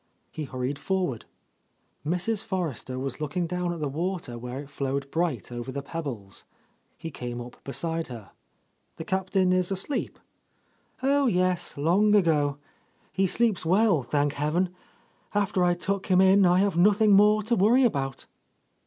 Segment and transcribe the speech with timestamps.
[0.31, 1.25] He hurried forward.
[2.03, 2.43] Mrs.
[2.43, 6.43] Forrester was looking down at the water where it flowed bright over the pebbles.
[6.97, 8.31] He canie up beside her.
[8.95, 12.57] "The Captain is asleep?" A Lost Lady "Oh, yes, long ago!
[13.11, 14.73] He sleeps well, thank heaven!
[15.35, 18.25] After I tuck him in, I have nothing more to worry about."